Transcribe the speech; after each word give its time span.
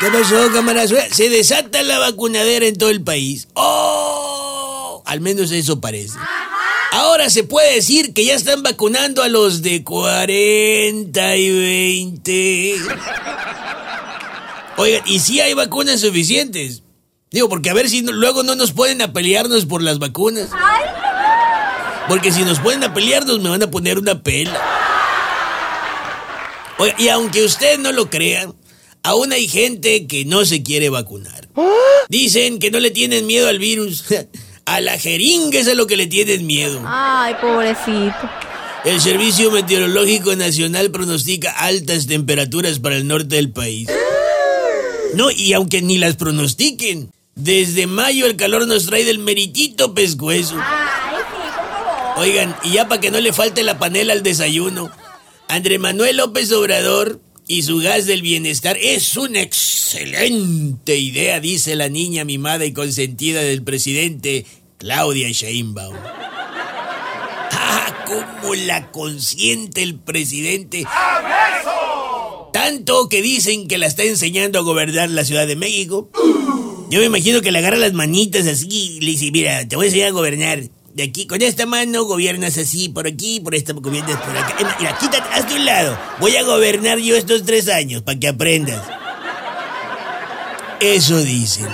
¿Qué 0.00 0.10
pasó, 0.10 0.52
cámara? 0.52 0.86
Se 0.86 1.28
desata 1.28 1.82
la 1.82 1.98
vacunadera 1.98 2.66
en 2.66 2.76
todo 2.76 2.90
el 2.90 3.02
país. 3.02 3.48
¡Oh! 3.54 5.02
Al 5.06 5.20
menos 5.20 5.50
eso 5.52 5.80
parece. 5.80 6.18
Ahora 6.92 7.30
se 7.30 7.44
puede 7.44 7.74
decir 7.74 8.12
que 8.14 8.24
ya 8.24 8.34
están 8.34 8.62
vacunando 8.62 9.22
a 9.22 9.28
los 9.28 9.62
de 9.62 9.82
40 9.82 11.36
y 11.36 11.50
20. 11.50 12.74
Oigan, 14.76 15.02
¿y 15.06 15.20
si 15.20 15.40
hay 15.40 15.54
vacunas 15.54 16.00
suficientes? 16.00 16.82
Digo, 17.30 17.48
porque 17.48 17.70
a 17.70 17.74
ver 17.74 17.88
si 17.88 18.02
luego 18.02 18.42
no 18.42 18.54
nos 18.54 18.72
pueden 18.72 19.02
a 19.02 19.12
pelearnos 19.12 19.66
por 19.66 19.82
las 19.82 19.98
vacunas. 19.98 20.50
Porque 22.08 22.30
si 22.30 22.42
nos 22.42 22.60
pueden 22.60 22.84
a 22.84 22.94
pelearnos 22.94 23.40
me 23.40 23.50
van 23.50 23.62
a 23.62 23.70
poner 23.70 23.98
una 23.98 24.22
pela. 24.22 24.60
Oiga, 26.78 26.94
y 26.98 27.08
aunque 27.08 27.44
usted 27.44 27.78
no 27.78 27.92
lo 27.92 28.10
crea, 28.10 28.48
aún 29.04 29.32
hay 29.32 29.46
gente 29.46 30.08
que 30.08 30.24
no 30.24 30.44
se 30.44 30.64
quiere 30.64 30.88
vacunar. 30.88 31.48
Dicen 32.08 32.58
que 32.58 32.72
no 32.72 32.80
le 32.80 32.90
tienen 32.90 33.26
miedo 33.26 33.48
al 33.48 33.60
virus. 33.60 34.04
A 34.66 34.80
la 34.80 34.98
jeringa 34.98 35.58
es 35.58 35.68
a 35.68 35.74
lo 35.74 35.86
que 35.86 35.98
le 35.98 36.06
tienen 36.06 36.46
miedo. 36.46 36.80
Ay, 36.86 37.34
pobrecito. 37.38 38.14
El 38.82 38.98
Servicio 38.98 39.50
Meteorológico 39.50 40.34
Nacional 40.36 40.90
pronostica 40.90 41.50
altas 41.50 42.06
temperaturas 42.06 42.78
para 42.78 42.96
el 42.96 43.06
norte 43.06 43.36
del 43.36 43.52
país. 43.52 43.90
No, 45.12 45.30
y 45.30 45.52
aunque 45.52 45.82
ni 45.82 45.98
las 45.98 46.16
pronostiquen, 46.16 47.10
desde 47.34 47.86
mayo 47.86 48.24
el 48.24 48.36
calor 48.36 48.66
nos 48.66 48.86
trae 48.86 49.04
del 49.04 49.18
meritito 49.18 49.92
pescuezo. 49.92 50.56
Ay, 50.58 51.18
sí, 51.18 51.36
por 51.36 51.66
favor. 51.66 52.22
Oigan, 52.22 52.56
y 52.64 52.70
ya 52.72 52.88
para 52.88 53.02
que 53.02 53.10
no 53.10 53.20
le 53.20 53.34
falte 53.34 53.64
la 53.64 53.78
panela 53.78 54.14
al 54.14 54.22
desayuno, 54.22 54.90
André 55.46 55.78
Manuel 55.78 56.16
López 56.16 56.50
Obrador 56.52 57.20
y 57.46 57.62
su 57.62 57.78
gas 57.78 58.06
del 58.06 58.22
bienestar 58.22 58.76
es 58.80 59.16
una 59.16 59.40
excelente 59.40 60.96
idea, 60.96 61.40
dice 61.40 61.74
la 61.76 61.88
niña 61.88 62.24
mimada 62.24 62.64
y 62.64 62.72
consentida 62.72 63.42
del 63.42 63.62
presidente 63.62 64.46
Claudia 64.78 65.30
Sheinbaum. 65.30 65.96
¡Ah, 67.56 68.04
cómo 68.06 68.54
la 68.54 68.90
consiente 68.90 69.82
el 69.82 69.98
presidente! 69.98 70.84
Tanto 72.52 73.08
que 73.08 73.20
dicen 73.20 73.68
que 73.68 73.78
la 73.78 73.86
está 73.86 74.04
enseñando 74.04 74.58
a 74.58 74.62
gobernar 74.62 75.10
la 75.10 75.24
Ciudad 75.24 75.46
de 75.46 75.56
México. 75.56 76.08
Yo 76.88 77.00
me 77.00 77.06
imagino 77.06 77.42
que 77.42 77.52
le 77.52 77.58
agarra 77.58 77.76
las 77.76 77.92
manitas 77.92 78.46
así 78.46 78.68
y 78.70 79.00
le 79.00 79.10
dice, 79.10 79.30
mira, 79.32 79.66
te 79.66 79.76
voy 79.76 79.86
a 79.86 79.88
enseñar 79.88 80.08
a 80.08 80.12
gobernar. 80.12 80.62
De 80.94 81.02
aquí, 81.02 81.26
con 81.26 81.42
esta 81.42 81.66
mano 81.66 82.04
gobiernas 82.04 82.56
así, 82.56 82.88
por 82.88 83.08
aquí, 83.08 83.40
por 83.40 83.56
esta 83.56 83.72
gobiernas 83.72 84.16
por 84.20 84.36
acá. 84.36 84.76
Mira, 84.78 84.96
quítate, 84.96 85.28
hazte 85.32 85.54
un 85.54 85.64
lado. 85.64 85.98
Voy 86.20 86.36
a 86.36 86.44
gobernar 86.44 86.98
yo 86.98 87.16
estos 87.16 87.44
tres 87.44 87.68
años 87.68 88.02
para 88.02 88.18
que 88.20 88.28
aprendas. 88.28 88.80
Eso 90.78 91.20
dicen. 91.20 91.66